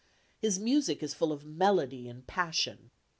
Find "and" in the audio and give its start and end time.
2.09-2.25